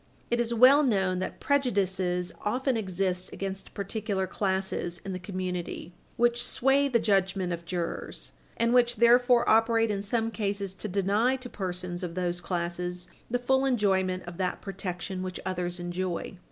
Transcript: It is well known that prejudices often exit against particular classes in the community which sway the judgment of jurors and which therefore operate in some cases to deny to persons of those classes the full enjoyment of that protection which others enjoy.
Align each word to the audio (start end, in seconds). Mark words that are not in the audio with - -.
It 0.31 0.39
is 0.39 0.51
well 0.51 0.81
known 0.81 1.19
that 1.19 1.39
prejudices 1.39 2.31
often 2.41 2.75
exit 2.75 3.29
against 3.31 3.75
particular 3.75 4.25
classes 4.25 4.99
in 5.05 5.13
the 5.13 5.19
community 5.19 5.93
which 6.17 6.43
sway 6.43 6.87
the 6.87 6.97
judgment 6.97 7.53
of 7.53 7.65
jurors 7.65 8.31
and 8.57 8.73
which 8.73 8.95
therefore 8.95 9.47
operate 9.47 9.91
in 9.91 10.01
some 10.01 10.31
cases 10.31 10.73
to 10.73 10.87
deny 10.87 11.35
to 11.35 11.49
persons 11.51 12.01
of 12.01 12.15
those 12.15 12.41
classes 12.41 13.09
the 13.29 13.37
full 13.37 13.63
enjoyment 13.63 14.23
of 14.25 14.37
that 14.37 14.59
protection 14.59 15.21
which 15.21 15.39
others 15.45 15.79
enjoy. 15.79 16.35